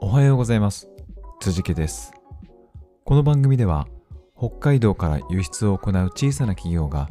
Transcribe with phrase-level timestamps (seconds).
[0.00, 0.88] おはようございます。
[1.40, 2.12] 辻家です。
[3.04, 3.86] この番組では、
[4.36, 7.08] 北海道から輸出を行う小さな企業が、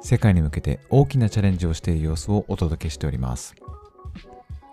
[0.00, 3.54] 世界に向けて大きなチャレンジをしている様子をお届けしております。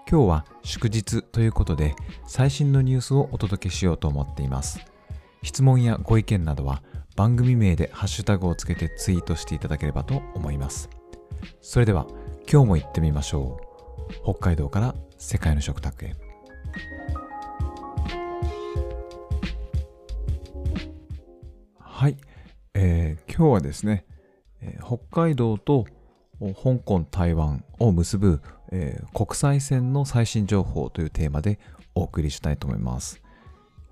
[0.09, 1.95] 今日は祝日ということで、
[2.25, 4.79] 最新のニュースをお届けしようと思っています。
[5.43, 6.81] 質問やご意見などは、
[7.15, 10.89] 番組名でハッシュタグをつけてツイートしていただければと思います。
[11.61, 12.07] それでは、
[12.51, 14.23] 今日も行ってみましょう。
[14.23, 16.28] 北海道から世界の食卓へ。
[21.99, 22.15] はい、
[22.75, 24.05] えー今日はですね、
[24.61, 25.85] えー北海道と
[26.39, 28.41] 香港、台湾を結ぶ、
[28.71, 31.59] えー国際線の最新情報というテーマで
[31.95, 33.21] お送りしたいと思います。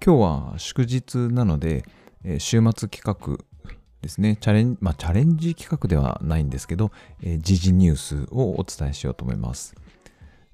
[0.02, 1.84] 今日は祝日なので、
[2.24, 3.44] えー週末企画
[4.02, 9.76] ですね、チャレン,、まあ、チャレンジ企画ではないんですけど、えー時事ニュースをお伝えしようと思います。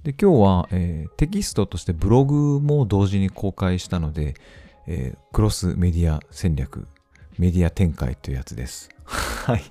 [0.01, 4.33] で今日は、えーテキストとしてブログも同時に公開したので、
[4.87, 6.87] えークロスメディア戦略、
[7.37, 8.89] メディア展開というやつです。
[9.05, 9.63] はい。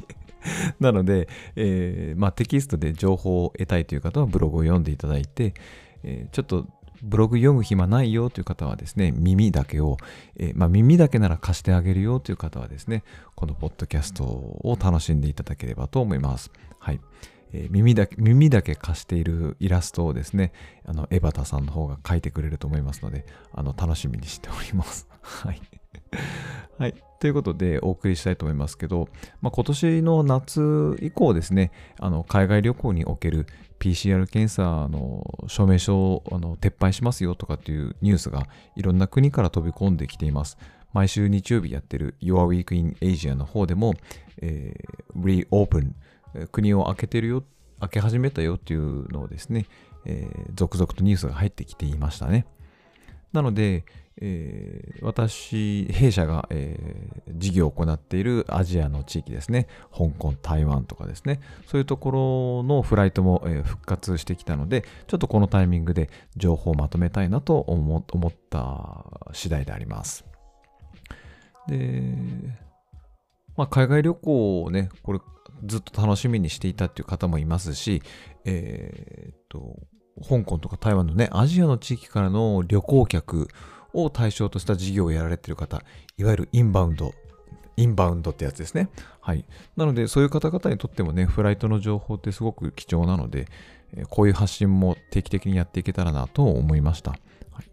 [0.80, 5.54] なので、えーまあ、テキストで情報を得たいという方はブログを読んでいただいて、
[6.02, 6.66] えーちょっと
[7.02, 9.96] ブログ読む暇ないよという方はですね、耳だけを、
[10.36, 13.02] えーまあ、耳だけなら貸してあげるよという方はですね、
[13.34, 16.52] このポッドキャストを楽しんでいただければと思います。
[16.78, 17.00] はい。
[17.52, 20.52] えー耳だけ、耳だけ貸しているイラストをですね、
[20.84, 25.08] あの、エバタさんの方が描いてくれると思いますので、あの、楽しみにしております。
[25.22, 25.60] はい。
[26.78, 26.94] はい。
[27.20, 29.08] ということで、お送りしたいと思いますけど、
[29.40, 31.70] まあ、今年の夏以降ですね、
[32.00, 33.46] あの、海外旅行における
[33.78, 40.56] PCR 検査の証明書をあの撤廃しますよとかっていうニュースがいろんな国から飛び込んできています。
[40.92, 43.94] 毎週日曜日やってる Your Week in Asia の方でも、
[44.40, 45.92] えー、Reopen
[46.52, 47.44] 国を開けてるよ、
[47.80, 49.66] 開け始めたよっていうのをですね、
[50.04, 52.46] えー続々とニュースが入ってきていましたね。
[53.32, 53.84] なので、
[54.20, 70.24] えー私、弊社が、えー事業を行っているアジアの地域ですね、香港、台湾とかですね、そういうところのフライトも、えー復活してきたので、ちょっとこのタイミングで情報をまとめたいなと思った次第であります。
[71.68, 72.14] で、
[73.56, 75.20] まあ、海外旅行をね、これ
[75.64, 78.02] ずっと楽しみにしていたっていう方もいますし、
[78.44, 79.78] えーっと、
[80.28, 83.48] 香港とか台湾のね、アジアの地域からの旅行客
[83.94, 85.82] を対象とした事業をやられている方、
[86.16, 87.12] いわゆるインバウンド、
[87.76, 88.88] インバウンドってやつですね。
[89.20, 89.44] はい。
[89.76, 93.46] なので、そういう方々にとってもね、フライトの情報ってすごく貴重なので、
[94.08, 97.10] こういう発信も定期的にやっていけたらなと思いました。
[97.10, 97.16] は
[97.60, 97.70] い、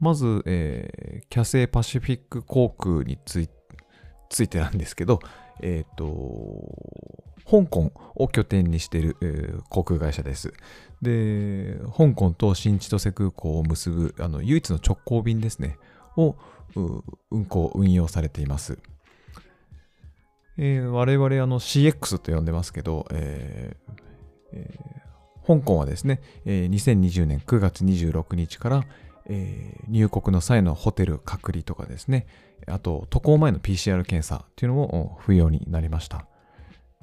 [0.00, 3.48] まず、えーキャセイパシフィック航空につい
[4.30, 5.20] ついてなんですけど、
[5.60, 6.10] えっ、と、
[7.50, 10.52] 香港を拠点にしている、えー航空会社です。
[11.02, 15.78] で、香港と新千歳空港を結ぶあの唯一の直行便ですね、
[16.16, 16.36] を
[17.30, 18.78] 運行、運用されています。
[20.58, 23.92] えー我々あの CX と呼んでますけど、えー
[24.52, 25.00] えー
[25.46, 28.84] 香港はですね、えー2020年9月26日から、
[29.26, 32.26] えー入国の際のホテル隔離とかですね、
[32.68, 36.26] あと渡航前の PCR 検査っていうのも不要になりました。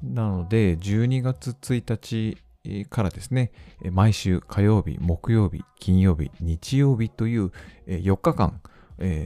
[0.02, 3.52] なので、12月1日からですね、
[3.92, 7.52] 毎週火曜日、木曜日、金曜日、日曜日という
[7.88, 8.62] 4日間、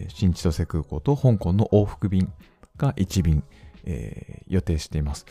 [0.10, 2.32] 新千歳空港と香港の往復便
[2.78, 3.44] が1便、
[3.86, 5.26] えー予定しています。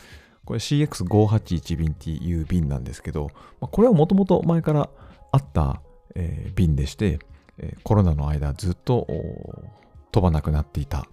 [0.45, 4.89] これ CX581 便っていう便なんですけど、まあこれはもともと前から
[5.31, 5.81] あった、
[6.15, 7.19] えー便でして、
[7.83, 9.07] コロナの間ずっと
[10.11, 11.07] 飛ばなくなっていた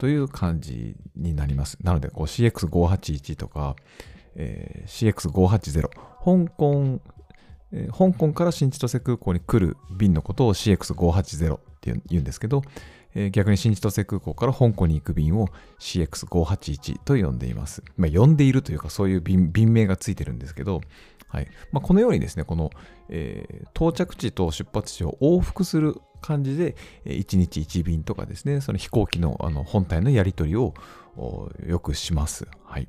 [0.00, 1.76] という感じになります。
[1.82, 3.76] なので CX581 とか、
[4.34, 5.90] えー CX580、
[6.24, 7.00] 香港、
[7.70, 12.62] えー香港から新千歳空港に来る便のことを CX580 って言うんですけど、
[13.14, 17.84] えー逆に新千歳空港から香港に行く便を CX581 と呼んでいます。
[17.98, 20.80] まあ、呼んでいるというかそういう便便名がついてるんですけど、
[21.28, 22.70] はいまあ、このようにですね、この、
[23.10, 30.74] えー到着地と出発地を往復する感じで、1日1便とかですね、その飛行機のあの本体のやり取りを
[31.66, 32.46] よくします。
[32.64, 32.88] はい。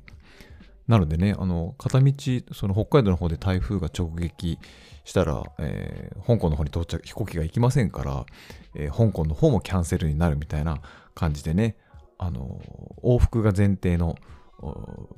[0.88, 2.12] なのでね、あの、片道、
[2.52, 4.58] その北海道の方で台風が直撃
[5.04, 8.26] したら、えー香港の方に到着、飛行機が行きませんから、
[8.74, 10.80] えー香港の方もキャンセルになるみたいな
[11.14, 11.76] 感じでね、
[12.18, 12.60] あの、
[13.02, 14.16] 往復が前提の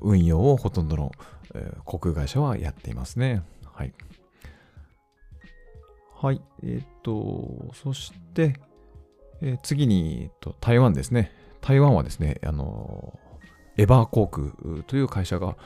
[0.01, 1.11] 運用をほとんどの、
[1.53, 3.41] えー航空会社はやっていますね。
[3.73, 3.93] はい。
[6.21, 6.41] はい。
[6.63, 8.55] えっ、と、そして、
[9.41, 11.31] えー次に、えっと台湾ですね。
[11.61, 13.19] 台湾はですね、あの、
[13.77, 15.57] エバー航空という会社が、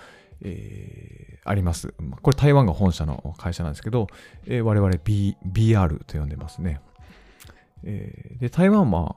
[0.41, 1.93] えーあります。
[2.21, 4.07] これ台湾が本社の会社なんですけど、
[4.45, 6.81] えー我々、B、BR と呼んでますね。
[7.83, 9.15] えー、で台湾は、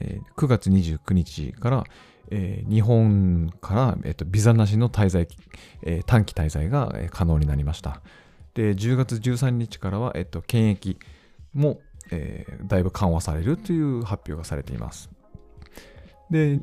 [0.00, 1.84] えー、9月29日から、
[2.30, 5.28] えー、日本から、えーと、ビザなしの滞在、
[5.82, 8.02] えー、短期滞在が可能になりました。
[8.58, 10.96] で、10月13日からは、えーと、検疫
[11.54, 15.08] も、えー、だいぶ緩和されるという発表がされています。
[16.28, 16.60] で、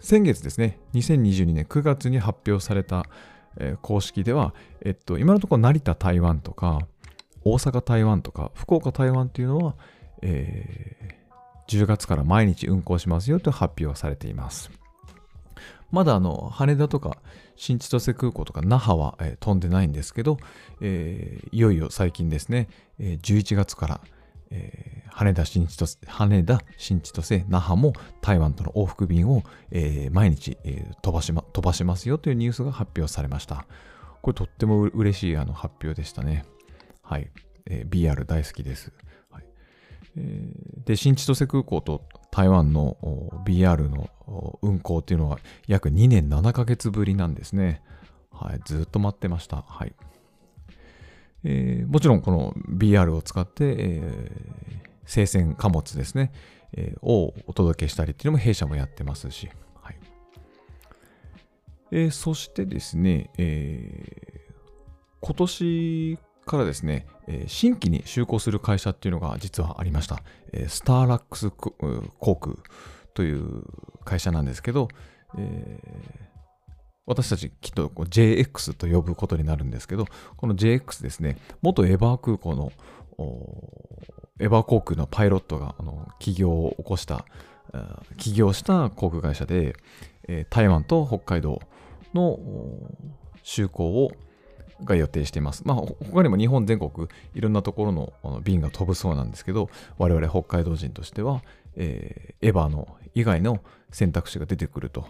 [0.00, 3.06] 先月ですね、2022年9月に発表された、
[3.56, 4.52] えー、公式では、
[4.84, 6.80] えっと、今のところ成田台湾とか、
[7.44, 9.76] 大阪台湾とか、福岡台湾というのは、
[10.22, 14.72] えー、10月から毎日運行しますよと発表されています。
[15.92, 17.18] まだあの羽田とか
[17.54, 20.38] 新千歳空港とか那覇は、えー、飛んでないんですけど、
[20.80, 22.68] えー、いよいよ最近ですね、
[22.98, 24.00] えー、11月から、
[24.50, 27.92] えー、羽田新千歳、羽田新千歳、那覇も
[28.22, 33.66] 台湾との往復便を、えー、毎日、えー、飛ばしま、飛ばしますよというニュースが発表されました。
[34.22, 36.44] これとっても嬉しいあの発表でしたね。
[37.02, 37.30] はい。
[37.66, 38.92] えー、BR 大好きです。
[39.30, 39.44] はい
[40.16, 42.96] えー、で、新千歳空港と台湾の
[43.44, 44.10] BR の
[44.62, 45.38] 運行っていうのは
[45.68, 47.82] 約2年7ヶ月ぶりなんですね。
[48.32, 49.62] はい、ずっと待ってました。
[49.68, 49.94] はい。
[51.44, 56.32] えー、もちろんこの BR を使って、えー、生鮮貨物ですね、
[56.72, 59.50] えー、をお届けしたりっていうのも弊社もやってますし。
[59.82, 59.98] はい
[61.90, 64.52] えー、そしてですね、えー、
[65.20, 70.22] 今年からですね、え、新規に就航する会社っていうのが実はありました。
[70.52, 72.56] え、スターラックス航空
[73.14, 73.64] という
[74.04, 74.88] 会社なんですけど、
[75.38, 76.22] えー、
[77.06, 80.06] 私たちきっと JX と呼ぶことになるんですけど、
[80.36, 82.72] この JX ですね、元エバー空港の
[84.38, 87.24] エバー航空のパイロットがあの起業を起こした、
[88.18, 89.74] 起業した航空会社で、
[90.28, 91.60] え、台湾と北海道
[92.14, 92.38] の
[93.42, 94.12] 就航を
[94.84, 95.62] が予定しています。
[95.66, 101.42] まあ、他にも日本全国いろんなところの便が飛ぶそうなんですけど、我々北海道人としては、
[101.76, 105.06] えー、エヴァの以外の選択肢が出てくると、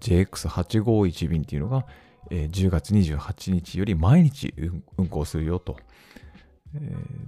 [0.00, 1.86] JX851 便っていうのが、
[2.30, 4.54] えー、10月28日より毎日
[4.96, 5.76] 運行するよと。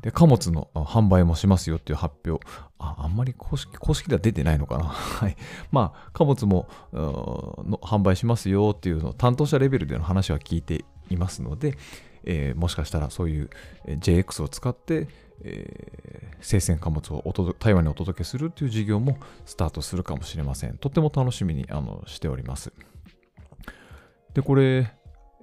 [0.03, 2.45] で、貨物の販売もしますよっていう発表。
[2.79, 4.85] ああんまり公式公式では出てないのかな。
[4.87, 5.37] はい。
[5.73, 11.77] まあ、貨物もの販売しますよっていうの担当者レベルでの話は聞いていますので、
[12.25, 13.51] えー、もしかしたらそういう
[13.87, 15.09] JX を使って、
[15.43, 20.77] えー、生鮮貨物を台湾にお届けするという事業もスタートするかもしれません。
[20.79, 22.73] とっても楽しみにあのしております。
[24.35, 24.93] で、これ、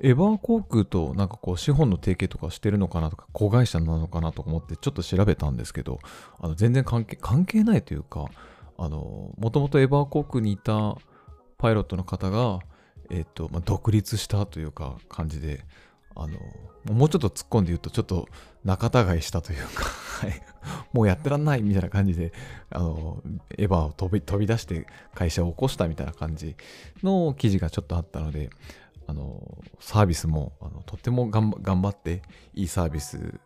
[0.02, 6.00] エバー航空となんかこう資本の提携とかしてるのかなとか、子会社なのかなと思ってちょっと調べたんですけど、
[6.40, 8.26] あの全然関係関係ないというか、
[8.78, 10.98] もともとエバー航空にいた
[11.58, 12.60] パイロットの方が、
[13.10, 15.66] えっ、と、まあ、独立したというか感じで、
[16.16, 16.40] あの、
[16.94, 18.28] もうちょっと突っ込んで言うと、ちょっと
[18.64, 20.42] 仲違いしたというかはい、
[20.94, 22.32] もうやってらんないみたいな感じで、
[22.70, 23.22] あの、
[23.58, 26.56] エヴァを飛び飛び出して会社を起こしたみたいな感じ
[27.04, 28.50] の記事がちょっとあったので、
[29.08, 32.22] あの、サービスも、あのとっても頑張って、
[32.54, 33.40] いいサービス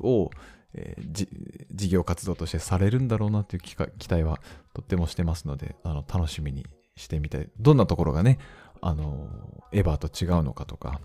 [0.00, 0.30] を、
[0.74, 1.28] えー、
[1.72, 4.40] 事業活動としてされるんだろうなという期待は
[4.74, 6.66] とってもしてますので、あの楽しみに
[6.98, 7.48] してみたい。
[7.58, 8.38] どんなところがね、
[8.80, 9.28] あの、
[9.72, 11.00] エヴァと違うのかとか、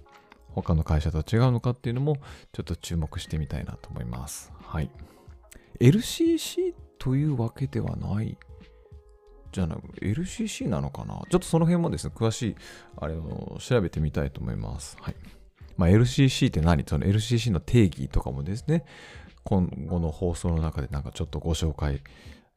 [0.49, 2.17] 他の会社と違うのかっていうのも、
[2.51, 4.51] ちょっと注目してみたいなと思います。
[4.61, 4.91] はい。
[5.79, 8.37] LCC というわけではない
[9.51, 11.21] じゃなく LCC なのかな？
[11.29, 12.55] ちょっとその辺もですね、詳しい、
[12.97, 14.97] あれを調べてみたいと思います。
[15.01, 15.15] はい。
[15.75, 16.83] まあ、LCC って何？
[16.87, 18.85] その LCC の定義とかもですね、
[19.43, 22.01] 今後の放送の中でなんかちょっとご紹介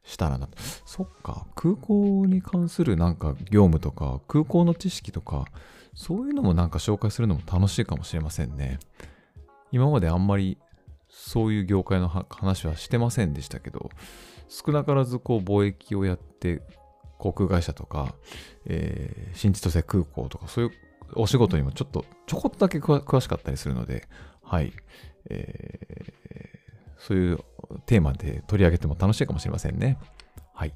[0.07, 0.49] したらな。
[0.87, 5.45] そっか、空港に関するなんか業務とか、空港の知識とか、
[5.95, 8.79] そういうのもなんか紹介するのも楽しいかもしれませんね。
[9.73, 10.59] 今まであんまり
[11.09, 13.91] そういう業界の話はしてませんでしたけど、
[14.49, 16.63] 少なからずこう貿易をやって、
[17.19, 18.15] 航空会社とか、
[18.67, 20.73] えー、新千歳空港とか、そういう
[21.15, 24.07] お仕事にもちょっと、ちょこっとだけ詳しかったりするので、
[24.43, 24.73] はい。
[25.29, 26.56] えー、
[26.99, 27.38] そういう
[27.87, 29.99] テーマで取り上げても楽しいかもしれませんね。
[30.55, 30.75] はい。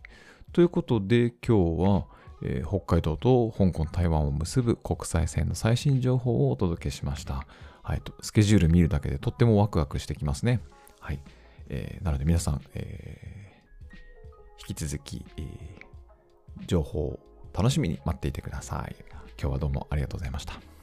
[0.53, 2.07] ということで今日は、
[2.43, 7.47] えー、北海道と香港、台湾を結ぶ国際線の最新情報をお届けしました。
[7.83, 10.61] はい、スケジュール見るだけでとってもワクワクしてきますね。
[11.00, 11.21] はい。
[11.69, 17.21] えー、なので皆さん、えー、引き続き、えー、情報を
[17.53, 18.97] 楽しみに待っていてください。
[19.41, 20.80] 今日はどうもありがとうございました。